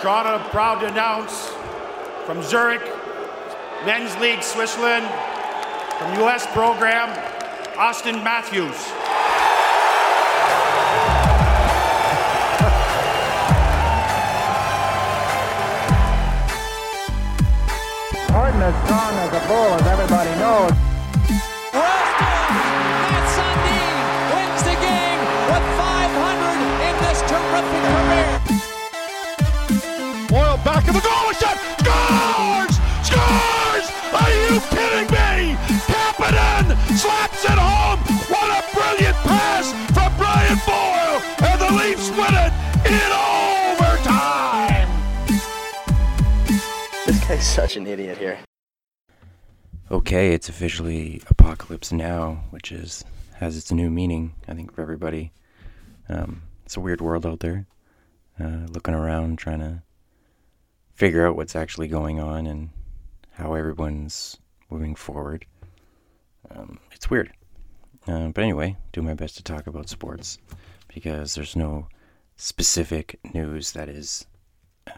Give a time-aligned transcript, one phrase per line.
[0.00, 1.48] Toronto proud to announce
[2.24, 2.82] from Zurich,
[3.84, 5.04] Men's League Switzerland,
[5.98, 6.46] from U.S.
[6.52, 7.08] program,
[7.74, 8.76] Auston Matthews.
[18.30, 20.87] Horton as strong as a bull, as everybody knows.
[31.00, 31.56] The goal shot.
[31.78, 32.74] Scores!
[33.06, 33.86] Scores!
[34.18, 35.56] Are you kidding me?
[35.86, 36.66] Kapanen
[36.96, 38.00] slaps it home.
[38.28, 41.20] What a brilliant pass from Brian Boyle.
[41.46, 42.52] And the Leafs win it
[42.86, 44.88] in overtime.
[47.06, 48.38] This guy's such an idiot here.
[49.90, 53.04] Okay, it's officially Apocalypse Now, which is
[53.36, 55.32] has its new meaning, I think, for everybody.
[56.08, 57.66] Um, it's a weird world out there.
[58.40, 59.82] Uh, looking around, trying to
[60.98, 62.70] figure out what's actually going on and
[63.30, 64.36] how everyone's
[64.68, 65.46] moving forward.
[66.50, 67.32] Um, it's weird.
[68.08, 70.38] Uh, but anyway, do my best to talk about sports
[70.92, 71.86] because there's no
[72.36, 74.26] specific news that is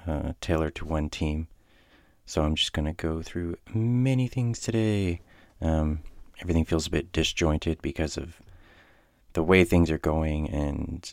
[0.06, 1.48] uh, tailored to one team.
[2.24, 5.20] So I'm just going to go through many things today.
[5.60, 6.00] Um,
[6.40, 8.40] everything feels a bit disjointed because of
[9.34, 11.12] the way things are going and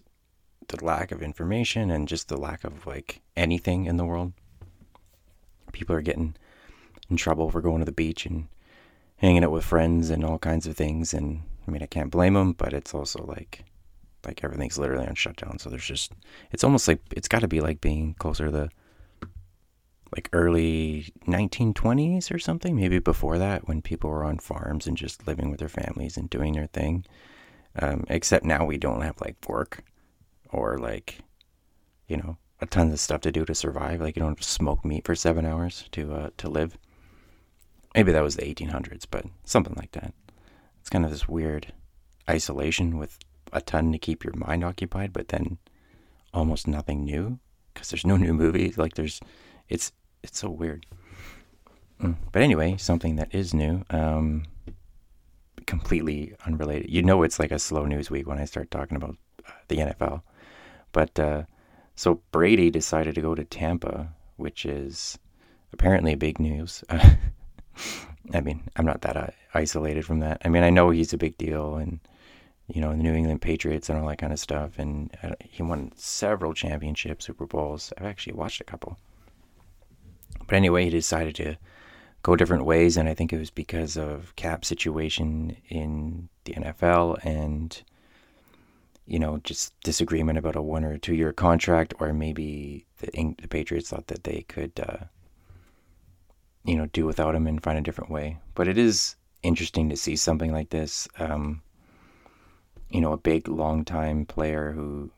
[0.69, 4.31] the lack of information and just the lack of like anything in the world.
[5.71, 6.35] People are getting
[7.09, 8.47] in trouble for going to the beach and
[9.17, 11.13] hanging out with friends and all kinds of things.
[11.13, 13.63] And I mean, I can't blame them, but it's also like,
[14.25, 15.59] like everything's literally on shutdown.
[15.59, 16.11] So there's just,
[16.51, 18.69] it's almost like it's got to be like being closer to the
[20.15, 25.27] like early 1920s or something, maybe before that, when people were on farms and just
[25.27, 27.05] living with their families and doing their thing.
[27.79, 29.83] Um, except now we don't have like work
[30.49, 31.19] or like,
[32.07, 34.01] you know, a ton of stuff to do to survive.
[34.01, 36.77] Like you don't smoke meat for seven hours to uh, to live.
[37.95, 40.13] Maybe that was the 1800s, but something like that.
[40.79, 41.73] It's kind of this weird
[42.29, 43.17] isolation with
[43.51, 45.57] a ton to keep your mind occupied, but then
[46.33, 47.39] almost nothing new
[47.73, 48.77] because there's no new movies.
[48.77, 49.19] Like there's
[49.69, 49.91] it's
[50.23, 50.85] it's so weird.
[52.01, 52.15] Mm.
[52.31, 54.43] But anyway, something that is new, um,
[55.65, 56.89] completely unrelated.
[56.89, 59.17] You know, it's like a slow news week when I start talking about
[59.47, 60.21] uh, the NFL.
[60.91, 61.43] But uh,
[61.97, 65.17] so Brady decided to go to Tampa, which is
[65.73, 66.83] apparently big news.
[66.89, 70.39] I mean, I'm not that isolated from that.
[70.45, 71.99] I mean, I know he's a big deal, and
[72.67, 74.77] you know, the New England Patriots and all that kind of stuff.
[74.77, 77.91] And uh, he won several championships, Super Bowls.
[77.97, 78.99] I've actually watched a couple.
[80.45, 81.55] But anyway, he decided to
[82.21, 87.25] go different ways, and I think it was because of cap situation in the NFL
[87.25, 87.81] and
[89.07, 93.47] you know just disagreement about a one or two year contract, or maybe the, the
[93.47, 95.05] Patriots thought that they could, uh,
[96.63, 98.37] you know, do without him and find a different way.
[98.53, 101.07] But it is interesting to see something like this.
[101.19, 101.61] Um,
[102.89, 105.11] you know, a big, long time player who,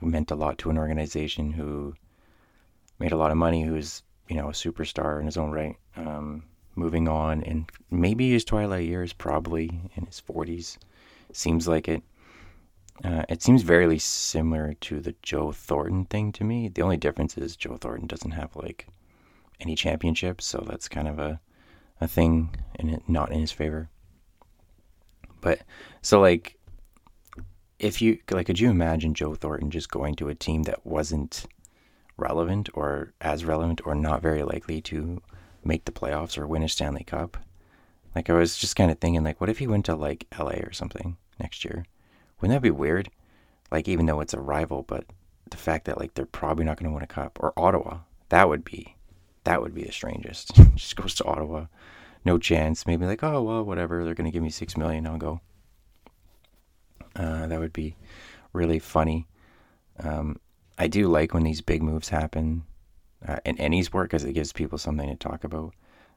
[0.00, 1.94] meant a lot to an organization, who
[2.98, 5.76] made a lot of money, who's you know, a superstar in his own right.
[5.96, 6.44] Um,
[6.76, 10.76] moving on, and maybe his twilight years, probably in his 40s.
[11.32, 12.02] Seems like it.
[13.02, 16.68] Uh, it seems very similar to the Joe Thornton thing to me.
[16.68, 18.86] The only difference is Joe Thornton doesn't have like
[19.60, 21.40] any championships, so that's kind of a
[22.00, 23.88] a thing and it not in his favor.
[25.40, 25.60] But
[26.02, 26.56] so like
[27.78, 31.46] if you like could you imagine Joe Thornton just going to a team that wasn't
[32.16, 35.20] relevant or as relevant or not very likely to
[35.64, 37.36] make the playoffs or win a Stanley Cup.
[38.14, 40.60] Like I was just kind of thinking like what if he went to like LA
[40.62, 41.84] or something next year?
[42.40, 43.10] Wouldn't that be weird?
[43.70, 45.04] Like even though it's a rival, but
[45.50, 48.48] the fact that like they're probably not going to win a cup or Ottawa, that
[48.48, 48.96] would be
[49.44, 50.54] that would be the strangest.
[50.74, 51.66] just goes to Ottawa.
[52.24, 52.86] No chance.
[52.86, 54.04] Maybe like, oh well, whatever.
[54.04, 55.40] They're going to give me 6 million, I'll go.
[57.16, 57.96] Uh, that would be
[58.52, 59.26] really funny.
[60.00, 60.40] Um,
[60.78, 62.64] I do like when these big moves happen
[63.26, 65.74] uh, in any sport because it gives people something to talk about.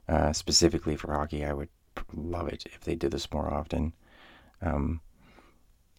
[0.07, 1.69] Uh, specifically for hockey, I would
[2.13, 3.93] love it if they did this more often.
[4.61, 5.01] Um,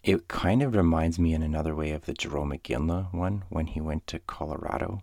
[0.03, 3.81] it kind of reminds me in another way of the Jarome Iginla one when he
[3.81, 5.03] went to Colorado,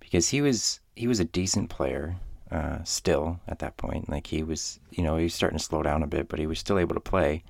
[0.00, 2.16] because he was he was a decent player
[2.50, 4.08] uh, still at that point.
[4.08, 6.46] Like he was, you know, he was starting to slow down a bit, but he
[6.46, 7.42] was still able to play.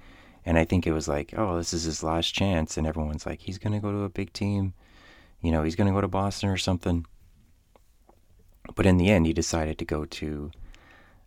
[0.47, 3.41] And I think it was like, oh, this is his last chance, and everyone's like,
[3.41, 4.75] he's gonna go to a big team
[5.45, 7.05] you know, he's going to go to Boston or something.
[8.75, 10.51] But in the end, he decided to go to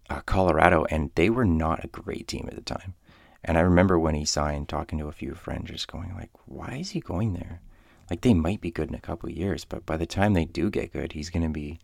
[0.10, 2.96] uh, Colorado, and they were not a great team at the time.
[3.44, 6.78] And I remember when he signed, talking to a few friends, just going like, "Why
[6.78, 7.62] is he going there?
[8.10, 10.46] like they might be good in a couple of years, but by the time they
[10.46, 11.80] do get good, he's going to be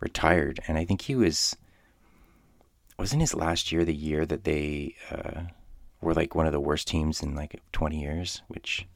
[0.00, 0.60] retired.
[0.68, 1.56] And I think he was
[2.98, 5.42] wasn't his last year the year that they uh,
[6.00, 8.42] were like one of the worst teams in like 20 years.
[8.48, 8.86] Which,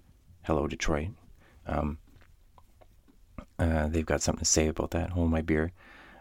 [0.43, 1.09] hello Detroit.
[1.67, 1.99] Um,
[3.59, 5.11] uh, they've got something to say about that.
[5.11, 5.73] Hold my beer.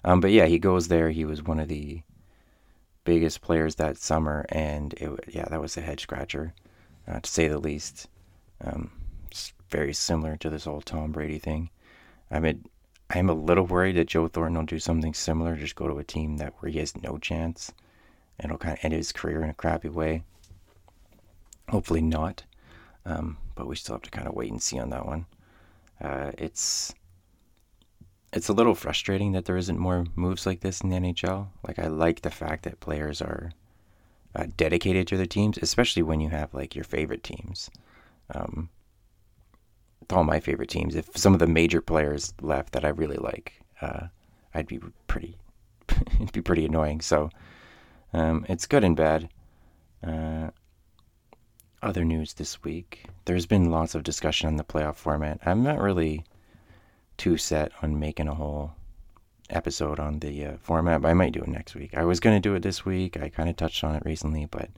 [0.03, 1.09] Um, but yeah, he goes there.
[1.09, 2.01] He was one of the
[3.09, 6.53] biggest players that summer, and it yeah, that was a head scratcher,
[7.07, 8.07] uh, to say the least.
[8.61, 8.91] Um,
[9.67, 11.71] very similar to this old Tom Brady thing.
[12.29, 12.65] I mean,
[13.09, 16.03] I'm a little worried that Joe Thornton will do something similar, just go to a
[16.03, 17.73] team that where he has no chance,
[18.39, 20.21] and it'll kind of end his career in a crappy way.
[21.69, 22.43] Hopefully not,
[23.07, 25.25] um, but we still have to kind of wait and see on that one.
[25.99, 26.93] Uh, it's
[28.31, 31.47] it's a little frustrating that there isn't more moves like this in the NHL.
[31.67, 33.51] Like I like the fact that players are
[34.35, 37.69] uh, dedicated to their teams, especially when you have like your favorite teams.
[38.33, 38.69] Um,
[40.11, 40.95] all my favorite teams.
[40.95, 44.07] If some of the major players left that I really like, uh,
[44.53, 45.37] I'd be pretty,
[45.89, 47.01] it'd be pretty annoying.
[47.01, 47.29] So
[48.13, 49.29] um, it's good and bad.
[50.05, 50.49] Uh,
[51.81, 55.39] other news this week: there's been lots of discussion on the playoff format.
[55.45, 56.25] I'm not really
[57.19, 58.73] too set on making a whole
[59.51, 61.95] episode on the uh, format, but I might do it next week.
[61.95, 63.17] I was going to do it this week.
[63.17, 64.69] I kind of touched on it recently, but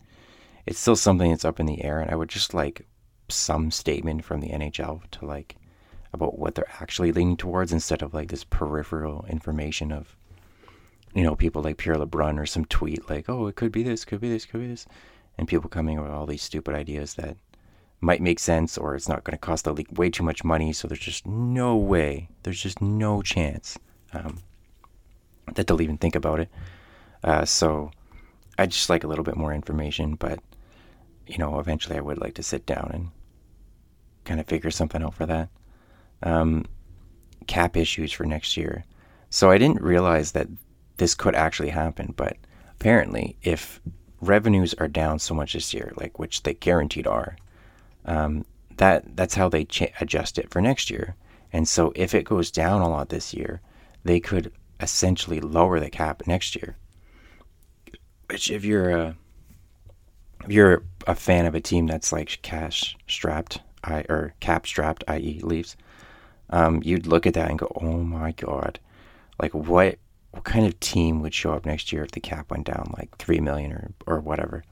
[0.66, 2.86] it's still something that's up in the air, and I would just like
[3.30, 5.56] some statement from the NHL to like
[6.14, 10.16] about what they're actually leaning towards instead of like this peripheral information of
[11.14, 14.04] you know people like Pierre LeBrun or some tweet like oh it could be this
[14.04, 14.86] could be this could be this
[15.38, 17.38] and people coming up with all these stupid ideas that
[18.02, 20.74] might make sense or it's not going to cost the league way too much money.
[20.74, 23.78] So there's just no way, there's just no chance
[24.14, 24.40] um,
[25.54, 26.50] that they'll even think about it.
[27.24, 27.92] Uh, so
[28.58, 30.40] I just like a little bit more information, but
[31.28, 33.10] you know, eventually I would like to sit down and
[34.26, 35.50] kind of figure something out for that.
[36.24, 36.66] Um,
[37.48, 38.84] cap issues for next year.
[39.30, 40.48] So I didn't realize that
[40.98, 42.38] this could actually happen, but
[42.72, 43.80] apparently, if
[44.20, 47.38] revenues are down so much this year, like which they guaranteed are,
[48.06, 48.46] um,
[48.78, 51.16] that that's how they ch- adjust it for next year.
[51.54, 53.62] And so if it goes down a lot this year,
[54.04, 56.78] they could essentially lower the cap next year.
[58.28, 59.16] Which, if you're a
[60.46, 65.04] if you're a fan of a team that's like cash strapped, I or cap strapped,
[65.08, 65.76] i.e., Leafs,
[66.50, 68.80] um, you'd look at that and go, "Oh my god,
[69.40, 70.00] like what
[70.32, 73.18] what kind of team would show up next year if the cap went down like
[73.18, 74.64] three million or or whatever?"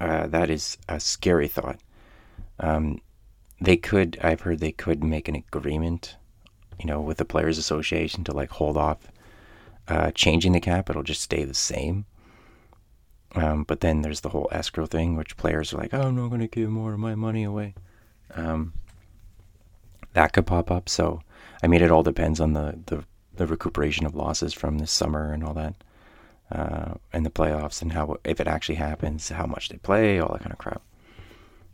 [0.00, 1.78] Uh, that is a scary thought.
[2.62, 3.00] Um,
[3.60, 6.16] they could, I've heard they could make an agreement,
[6.78, 9.12] you know, with the Players Association to like hold off
[9.88, 10.88] uh, changing the cap.
[10.88, 12.06] It'll just stay the same.
[13.34, 16.28] Um, but then there's the whole escrow thing, which players are like, oh, I'm not
[16.28, 17.74] going to give more of my money away.
[18.34, 18.74] Um,
[20.12, 20.88] that could pop up.
[20.88, 21.22] So,
[21.62, 23.04] I mean, it all depends on the, the,
[23.34, 25.74] the recuperation of losses from this summer and all that,
[26.50, 30.32] uh, and the playoffs and how, if it actually happens, how much they play, all
[30.32, 30.82] that kind of crap.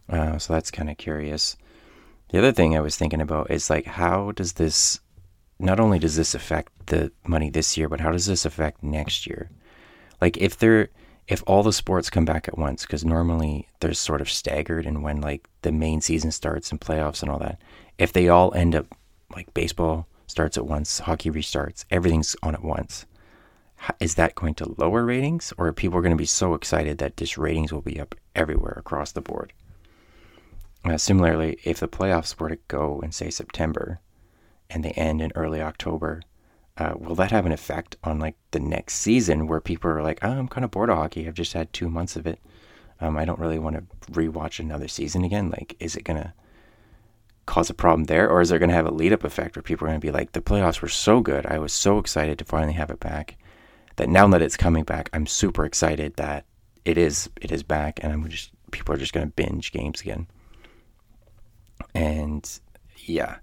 [0.09, 1.57] Uh, so that's kind of curious.
[2.31, 5.01] The other thing I was thinking about is like, how does this,
[5.59, 9.27] not only does this affect the money this year, but how does this affect next
[9.27, 9.51] year?
[10.21, 10.89] Like, if they're,
[11.27, 15.03] if all the sports come back at once, because normally they're sort of staggered and
[15.03, 17.61] when like the main season starts and playoffs and all that,
[17.99, 18.87] if they all end up
[19.35, 23.05] like baseball starts at once, hockey restarts, everything's on at once,
[24.01, 27.17] is that going to lower ratings or are people going to be so excited that
[27.17, 29.53] just ratings will be up everywhere across the board?
[30.89, 34.01] Uh, similarly, if the playoffs were to go in, say, September
[34.71, 36.23] and they end in early October,
[36.79, 40.19] uh, will that have an effect on like the next season where people are like,
[40.23, 41.27] oh, I'm kind of bored of hockey.
[41.27, 42.41] I've just had two months of it.
[43.01, 45.51] Um, I don't really want to rewatch another season again.
[45.51, 46.33] Like, is it going to
[47.47, 48.29] cause a problem there?
[48.31, 50.07] Or is there going to have a lead up effect where people are going to
[50.07, 51.47] be like, the playoffs were so good.
[51.47, 53.37] I was so excited to finally have it back
[53.97, 56.45] that now that it's coming back, I'm super excited that
[56.85, 60.01] it is, it is back and I'm just, people are just going to binge games
[60.01, 60.29] again.
[61.95, 62.49] And
[62.97, 63.37] yeah.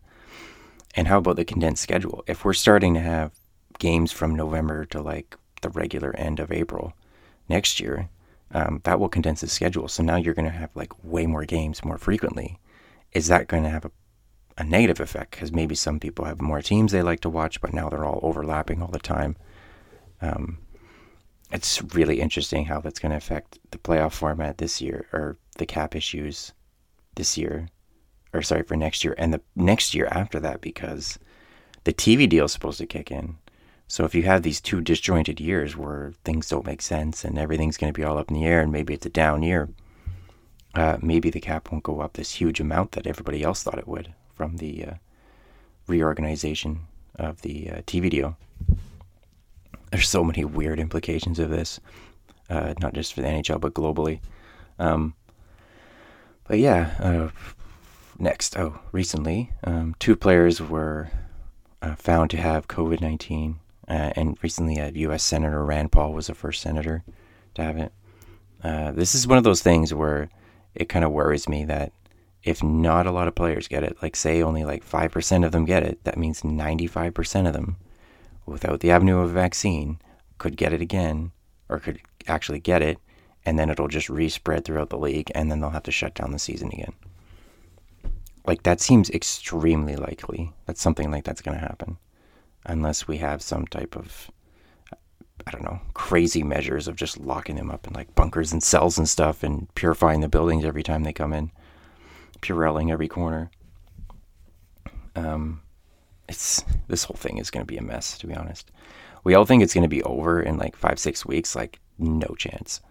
[0.95, 2.23] And how about the condensed schedule?
[2.27, 3.31] If we're starting to have
[3.79, 6.93] games from November to like the regular end of April
[7.49, 8.09] next year,
[8.51, 9.87] um, that will condense the schedule.
[9.87, 12.59] So now you're going to have like way more games more frequently.
[13.11, 13.91] Is that going to have a,
[14.57, 15.31] a negative effect?
[15.31, 18.19] Because maybe some people have more teams they like to watch, but now they're all
[18.21, 19.35] overlapping all the time.
[20.21, 20.59] Um,
[21.51, 25.65] it's really interesting how that's going to affect the playoff format this year or the
[25.65, 26.53] cap issues
[27.15, 27.67] this year
[28.35, 31.17] or sorry, for next year and the next year after that because
[31.85, 33.37] the TV deal is supposed to kick in.
[33.87, 37.77] So if you have these two disjointed years where things don't make sense and everything's
[37.77, 39.69] going to be all up in the air and maybe it's a down year,
[40.73, 43.87] uh, maybe the cap won't go up this huge amount that everybody else thought it
[43.87, 44.93] would from the uh,
[45.87, 46.81] reorganization
[47.15, 48.37] of the uh, TV deal.
[49.91, 51.79] There's so many weird implications of this,
[52.49, 54.19] uh, not just for the NHL but globally.
[54.79, 55.13] Um,
[56.47, 57.29] but yeah, uh,
[58.17, 58.57] next.
[58.57, 61.09] Oh, recently, um, two players were
[61.81, 63.59] uh, found to have COVID 19.
[63.87, 65.23] Uh, and recently, uh, U.S.
[65.23, 67.03] Senator Rand Paul was the first senator
[67.53, 67.93] to have it.
[68.63, 70.29] Uh, this is one of those things where
[70.73, 71.91] it kind of worries me that
[72.43, 75.65] if not a lot of players get it, like say only like 5% of them
[75.65, 77.77] get it, that means 95% of them,
[78.45, 79.99] without the avenue of a vaccine,
[80.37, 81.31] could get it again
[81.69, 82.99] or could actually get it,
[83.45, 86.31] and then it'll just respread throughout the league, and then they'll have to shut down
[86.31, 86.93] the season again.
[88.47, 91.97] Like that seems extremely likely that something like that's going to happen,
[92.65, 94.29] unless we have some type of
[95.47, 98.97] I don't know, crazy measures of just locking them up in like bunkers and cells
[98.97, 101.51] and stuff and purifying the buildings every time they come in,
[102.41, 103.51] purelling every corner.
[105.15, 105.61] Um,
[106.27, 108.71] it's this whole thing is going to be a mess, to be honest.
[109.23, 111.55] We all think it's going to be over in like five, six weeks.
[111.55, 112.81] Like, no chance.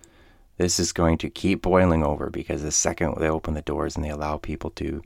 [0.56, 4.04] This is going to keep boiling over because the second they open the doors and
[4.04, 5.02] they allow people to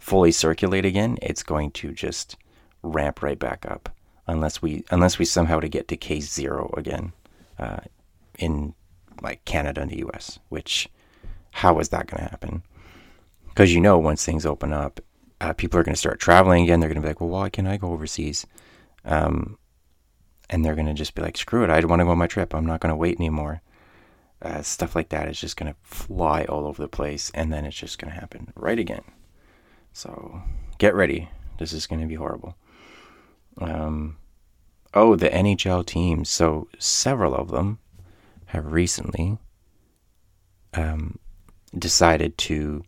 [0.00, 2.36] fully circulate again, it's going to just
[2.82, 3.90] ramp right back up
[4.26, 7.12] unless we unless we somehow to get to case zero again
[7.58, 7.80] uh,
[8.38, 8.74] in
[9.22, 10.40] like Canada and the U.S.
[10.48, 10.88] Which
[11.52, 12.62] how is that going to happen?
[13.48, 15.00] Because you know, once things open up,
[15.40, 16.80] uh, people are going to start traveling again.
[16.80, 18.46] They're going to be like, "Well, why can't I go overseas?"
[19.04, 19.58] Um,
[20.48, 21.70] and they're going to just be like, "Screw it!
[21.70, 22.54] I want to go on my trip.
[22.54, 23.62] I'm not going to wait anymore."
[24.42, 27.66] Uh, stuff like that is just going to fly all over the place, and then
[27.66, 29.02] it's just going to happen right again.
[29.92, 30.42] So
[30.78, 31.28] get ready.
[31.58, 32.56] This is going to be horrible.
[33.58, 34.16] Um,
[34.94, 36.28] oh, the NHL teams.
[36.28, 37.78] So several of them
[38.46, 39.38] have recently
[40.74, 41.18] um,
[41.76, 42.84] decided to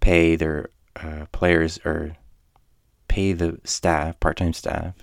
[0.00, 2.16] pay their uh, players or
[3.08, 4.94] pay the staff, part-time staff,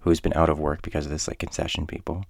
[0.00, 2.24] who's been out of work because of this, like concession people,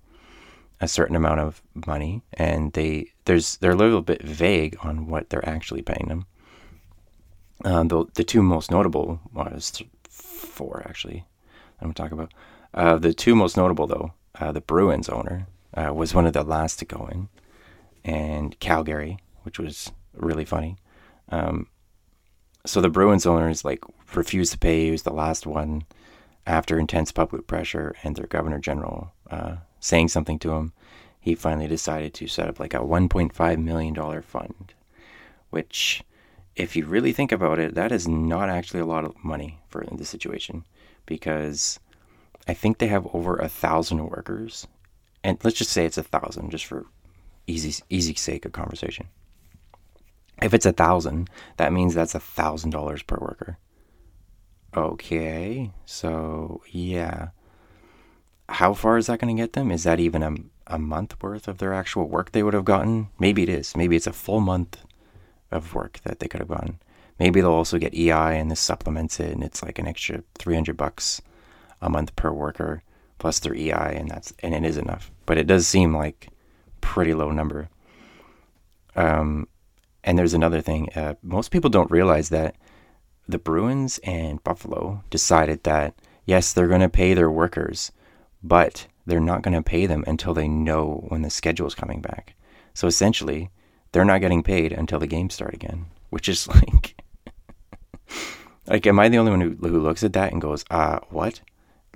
[0.81, 5.31] a certain amount of money, and they there's they're a little bit vague on what
[5.31, 6.27] they're actually paying them.
[7.65, 11.25] Um, the the two most notable was four actually.
[11.81, 12.33] I'm gonna talk about
[12.75, 14.13] uh, the two most notable though.
[14.39, 17.29] Uh, the Bruins owner uh, was one of the last to go in,
[18.05, 20.77] and Calgary, which was really funny.
[21.29, 21.69] Um,
[22.65, 23.83] so the Bruins owners like
[24.15, 24.87] refused to pay.
[24.87, 25.85] He was the last one
[26.47, 30.73] after intense public pressure and their governor general uh, saying something to him.
[31.21, 34.75] He finally decided to set up like a 1.5 million dollar fund,
[35.51, 36.03] which,
[36.57, 39.85] if you really think about it, that is not actually a lot of money for
[39.91, 40.65] the situation,
[41.07, 41.81] because
[42.47, 44.67] I think they have over a thousand workers,
[45.25, 46.87] and let's just say it's a thousand, just for
[47.47, 49.09] easy easy sake of conversation.
[50.43, 53.59] If it's a thousand, that means that's a thousand dollars per worker.
[54.77, 57.29] Okay, so yeah.
[58.49, 59.71] How far is that going to get them?
[59.71, 60.35] Is that even a,
[60.67, 63.09] a month worth of their actual work they would have gotten?
[63.19, 63.77] Maybe it is.
[63.77, 64.85] Maybe it's a full month
[65.53, 66.79] of work that they could have gotten.
[67.19, 70.77] Maybe they'll also get EI and this supplements it and it's like an extra 300
[70.77, 71.23] bucks
[71.81, 72.83] a month per worker
[73.19, 75.11] plus their EI and that's and it is enough.
[75.27, 76.29] But it does seem like
[76.81, 77.69] pretty low number.
[78.97, 79.49] Um,
[80.05, 80.89] and there's another thing.
[80.95, 82.57] Uh, most people don't realize that
[83.29, 85.95] the Bruins and Buffalo decided that
[86.27, 87.93] yes, they're going to pay their workers,
[88.43, 92.01] but they're not going to pay them until they know when the schedule is coming
[92.01, 92.35] back.
[92.75, 93.51] So essentially,
[93.93, 97.03] they're not getting paid until the games start again, which is like,
[98.67, 101.41] like, am I the only one who, who looks at that and goes, uh, what?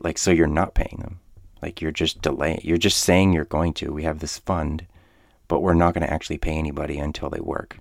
[0.01, 1.21] Like, so you're not paying them.
[1.63, 3.93] Like, you're just delaying, you're just saying you're going to.
[3.93, 4.87] We have this fund,
[5.49, 7.79] but we're not going to actually pay anybody until they work.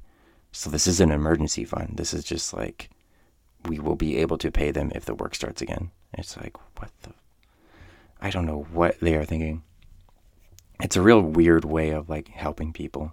[0.51, 1.95] So this is an emergency fund.
[1.97, 2.89] This is just like,
[3.67, 5.91] we will be able to pay them if the work starts again.
[6.13, 7.11] It's like, what the?
[8.21, 9.63] I don't know what they are thinking.
[10.81, 13.11] It's a real weird way of like helping people.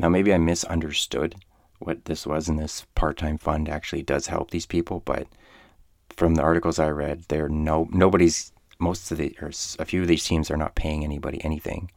[0.00, 1.36] Now, maybe I misunderstood
[1.78, 5.26] what this was, and this part time fund actually does help these people, but
[6.08, 10.08] from the articles I read, there no nobody's most of the or a few of
[10.08, 11.90] these teams are not paying anybody anything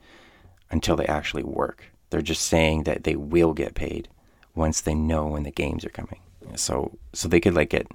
[0.69, 1.85] until they actually work.
[2.09, 4.09] They're just saying that they will get paid
[4.53, 6.19] once they know when the games are coming.
[6.55, 7.87] So so they could like get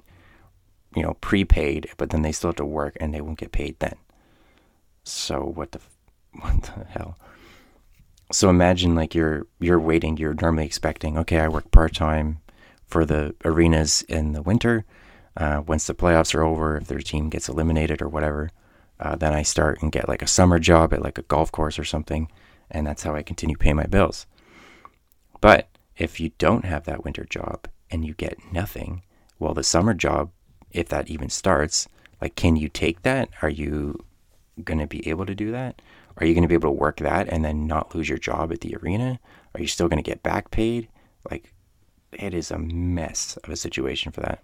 [0.95, 3.77] you know prepaid, but then they still have to work and they won't get paid
[3.77, 3.97] then.
[5.03, 5.79] So what the
[6.39, 7.15] what the hell?
[8.31, 12.39] So imagine like you're you're waiting, you're normally expecting, okay, I work part time
[12.85, 14.85] for the arenas in the winter.
[15.35, 18.51] Uh, once the playoffs are over, if their team gets eliminated or whatever,
[18.99, 21.79] uh, then I start and get like a summer job at like a golf course
[21.79, 22.29] or something,
[22.69, 24.27] and that's how I continue paying my bills.
[25.41, 29.03] But if you don't have that winter job and you get nothing,
[29.39, 30.31] well, the summer job
[30.71, 31.87] if that even starts,
[32.21, 33.29] like, can you take that?
[33.41, 34.05] Are you
[34.63, 35.81] going to be able to do that?
[36.19, 38.51] Are you going to be able to work that and then not lose your job
[38.51, 39.19] at the arena?
[39.55, 40.89] Are you still going to get back paid?
[41.29, 41.53] Like,
[42.11, 44.43] it is a mess of a situation for that.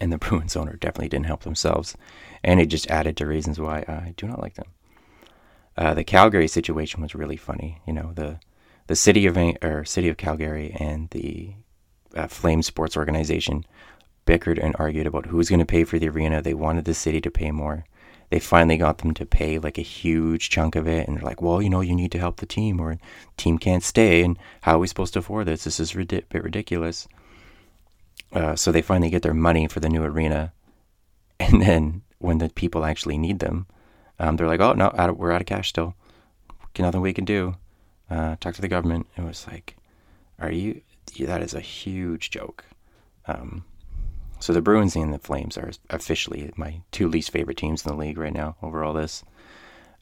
[0.00, 1.96] And the Bruins owner definitely didn't help themselves.
[2.42, 4.68] And it just added to reasons why I do not like them.
[5.76, 7.80] Uh, the Calgary situation was really funny.
[7.86, 8.38] You know, the
[8.88, 11.54] the city of or city of Calgary and the
[12.14, 13.64] uh, Flame Sports Organization
[14.26, 16.42] bickered and argued about who's going to pay for the arena.
[16.42, 17.84] They wanted the city to pay more.
[18.32, 21.42] They finally got them to pay like a huge chunk of it, and they're like,
[21.42, 22.96] "Well, you know, you need to help the team, or
[23.36, 25.64] team can't stay, and how are we supposed to afford this?
[25.64, 27.06] This is a bit ridiculous."
[28.32, 30.50] Uh, so they finally get their money for the new arena,
[31.40, 33.66] and then when the people actually need them,
[34.18, 35.94] um, they're like, "Oh no, out of, we're out of cash still.
[36.78, 37.56] Nothing we can do."
[38.08, 39.08] Uh, talk to the government.
[39.14, 39.76] It was like,
[40.38, 40.80] "Are you?
[41.20, 42.64] That is a huge joke."
[43.26, 43.66] Um,
[44.42, 47.96] so the Bruins and the Flames are officially my two least favorite teams in the
[47.96, 49.22] league right now over all this.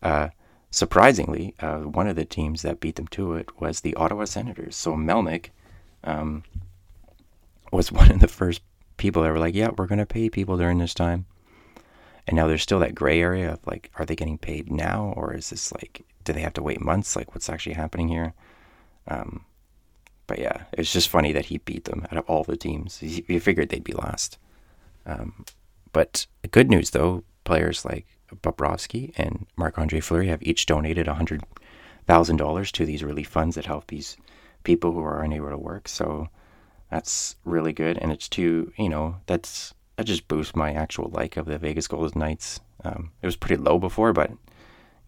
[0.03, 0.29] Uh,
[0.71, 4.77] surprisingly, uh, one of the teams that beat them to it was the Ottawa Senators.
[4.77, 5.51] So Melnyk
[6.05, 6.43] um,
[7.71, 8.63] was one of the first
[8.97, 11.27] people that were like, "Yeah, we're going to pay people during this time."
[12.27, 15.35] And now there's still that gray area of like, are they getting paid now, or
[15.35, 17.17] is this like, do they have to wait months?
[17.17, 18.35] Like, what's actually happening here?
[19.09, 19.45] Um,
[20.31, 23.03] but yeah, it's just funny that he beat them out of all the teams.
[23.03, 24.39] You figured they'd be last.
[25.05, 25.45] Um,
[25.93, 31.43] but good news though, players like Bobrovsky and Marc Andre Fleury have each donated hundred
[32.07, 34.17] thousand dollars to these relief funds that help these
[34.63, 35.89] people who are unable to work.
[35.89, 36.29] So
[36.93, 41.37] that's really good, and it's to you know that's that just boosts my actual like
[41.37, 42.61] of the Vegas Golden Knights.
[42.85, 44.31] Um, it was pretty low before, but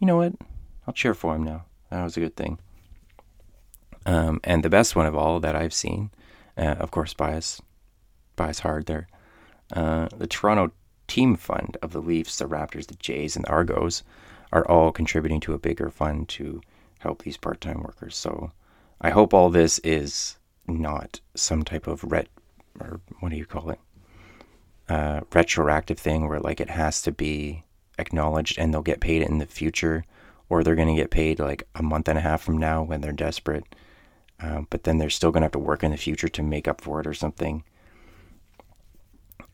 [0.01, 0.33] you know what?
[0.85, 1.67] I'll cheer for him now.
[1.91, 2.59] That was a good thing.
[4.07, 6.11] Um, and the best one of all that I've seen,
[6.57, 7.61] uh, of course, bias,
[8.37, 9.09] bias hard there.
[9.73, 10.73] Uh, the Toronto
[11.07, 14.03] Team Fund of the Leafs, the Raptors, the Jays, and the Argos
[14.53, 16.61] are all contributing to a bigger fund to
[16.99, 18.17] help these part-time workers.
[18.17, 18.53] So
[19.01, 22.29] I hope all this is not some type of ret
[22.81, 23.79] or what do you call it?
[24.89, 27.63] Uh, retroactive thing where like it has to be
[27.99, 30.05] acknowledged and they'll get paid in the future,
[30.49, 33.01] or they're going to get paid like a month and a half from now when
[33.01, 33.75] they're desperate
[34.43, 36.67] uh, but then they're still going to have to work in the future to make
[36.67, 37.65] up for it or something.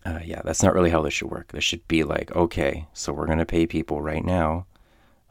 [0.05, 1.53] Uh, yeah, that's not really how this should work.
[1.53, 4.66] This should be like, okay, so we're going to pay people right now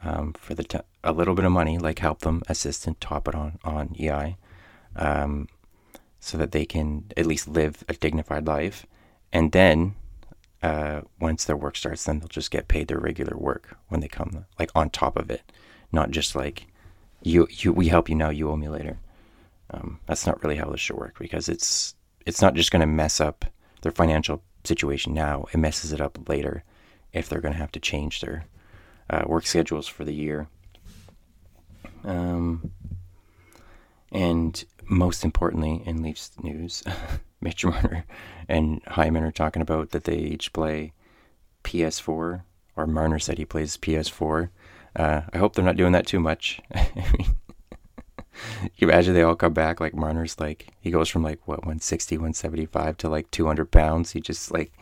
[0.04, 3.26] um, for the t- a little bit of money, like help them, assist, and top
[3.26, 4.36] it on on EI,
[4.94, 5.48] um,
[6.20, 8.86] so that they can at least live a dignified life,
[9.32, 9.96] and then
[10.62, 14.08] uh, once their work starts, then they'll just get paid their regular work when they
[14.08, 15.42] come, like on top of it,
[15.90, 16.66] not just like
[17.22, 18.98] you you we help you now, you owe me later.
[19.70, 22.86] Um, that's not really how this should work because it's it's not just going to
[22.86, 23.44] mess up
[23.82, 25.46] their financial situation now.
[25.52, 26.64] It messes it up later
[27.12, 28.46] if they're going to have to change their
[29.10, 30.48] uh, work schedules for the year.
[32.04, 32.72] Um,
[34.12, 36.82] and most importantly, in Leafs news,
[37.40, 38.04] Mitch Marner
[38.48, 40.92] and Hyman are talking about that they each play
[41.64, 42.42] PS4,
[42.76, 44.50] or Marner said he plays PS4.
[44.96, 46.60] Uh, I hope they're not doing that too much.
[46.74, 47.36] I mean,
[48.76, 52.16] you imagine they all come back like Marner's like he goes from like what 160
[52.16, 54.12] 175 to like 200 pounds.
[54.12, 54.72] He just like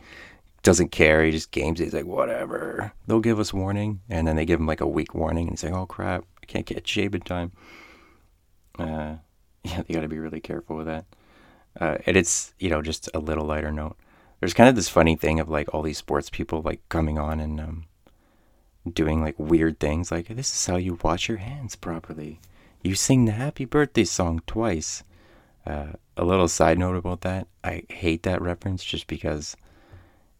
[0.63, 1.25] doesn't care.
[1.25, 2.93] He just games he's like whatever.
[3.07, 5.65] They'll give us warning and then they give him like a week warning and he's
[5.65, 6.25] like oh crap.
[6.43, 7.53] I can't get shape in time.
[8.79, 9.17] Uh
[9.65, 11.05] yeah you got to be really careful with that.
[11.81, 13.97] Uh and it's you know just a little lighter note.
[14.41, 17.41] There's kind of this funny thing of like all these sports people like coming on
[17.41, 17.85] and um
[18.93, 22.41] doing like weird things like this is how you wash your hands properly
[22.87, 25.03] you sing the happy birthday song twice.
[25.67, 29.57] Uh, a little side note about that I hate that reference just because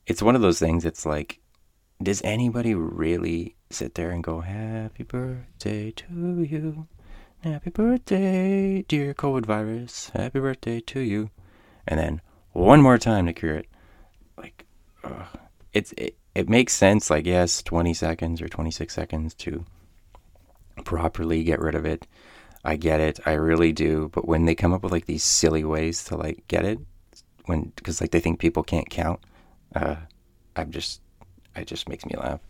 [0.07, 1.41] it's one of those things It's like,
[2.01, 6.87] does anybody really sit there and go, Happy birthday to you?
[7.43, 10.11] Happy birthday, dear COVID virus.
[10.11, 11.31] Happy birthday to you.
[11.87, 12.21] And then
[12.53, 13.67] one more time to cure it.
[14.39, 14.65] Like,
[15.03, 15.25] uh,
[15.73, 19.65] it's, it, it makes sense, like, yes, 20 seconds or 26 seconds to
[20.85, 22.07] properly get rid of it.
[22.67, 23.21] I get it.
[23.25, 24.11] I really do.
[24.13, 26.81] But when they come up with like these silly ways to like get it,
[27.45, 29.21] when because like they think people can't count,
[29.75, 29.97] uh,
[30.57, 31.01] I'm just
[31.55, 32.41] it just makes me laugh.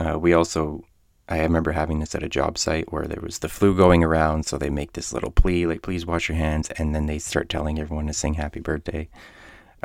[0.00, 0.82] Uh, we also
[1.28, 4.46] I remember having this at a job site where there was the flu going around,
[4.46, 7.50] so they make this little plea like please wash your hands, and then they start
[7.50, 9.10] telling everyone to sing happy birthday,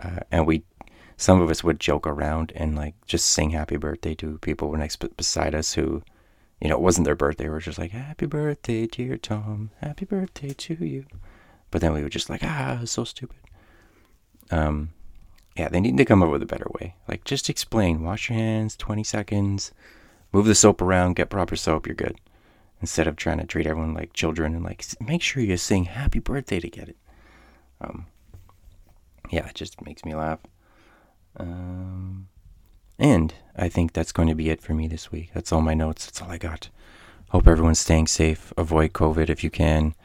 [0.01, 0.63] uh, and we
[1.17, 4.97] some of us would joke around and like just sing happy birthday to people next
[5.17, 6.01] beside us who
[6.61, 7.47] you know, it wasn't their birthday.
[7.47, 9.71] We are just like, happy birthday, dear Tom.
[9.81, 11.05] Happy birthday to you.
[11.69, 13.37] But then we were just like, ah, so stupid.
[14.49, 14.89] Um,
[15.55, 16.95] yeah, they need to come up with a better way.
[17.07, 18.03] Like, just explain.
[18.03, 19.71] Wash your hands, 20 seconds.
[20.31, 21.15] Move the soap around.
[21.15, 21.85] Get proper soap.
[21.85, 22.19] You're good.
[22.81, 26.19] Instead of trying to treat everyone like children and like make sure you sing happy
[26.19, 26.97] birthday to get it.
[27.81, 28.05] Um,
[29.31, 30.39] yeah, it just makes me laugh.
[31.37, 32.27] Um,
[32.99, 35.31] and I think that's going to be it for me this week.
[35.33, 36.05] That's all my notes.
[36.05, 36.69] That's all I got.
[37.29, 38.53] Hope everyone's staying safe.
[38.57, 39.95] Avoid COVID if you can.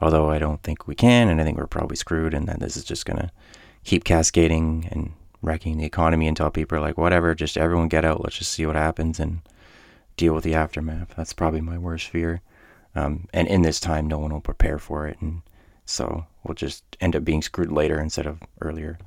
[0.00, 2.76] Although I don't think we can, and I think we're probably screwed, and that this
[2.76, 3.30] is just going to
[3.84, 5.12] keep cascading and
[5.42, 8.20] wrecking the economy until people are like, whatever, just everyone get out.
[8.20, 9.42] Let's just see what happens and
[10.16, 11.14] deal with the aftermath.
[11.16, 12.40] That's probably my worst fear.
[12.94, 15.20] Um, and in this time, no one will prepare for it.
[15.20, 15.42] And
[15.84, 18.98] so we'll just end up being screwed later instead of earlier.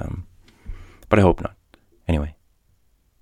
[0.00, 0.26] Um,
[1.08, 1.54] but I hope not.
[2.08, 2.34] Anyway,